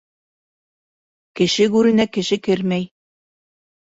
[1.39, 2.93] Кеше гүренә кеше кермәй.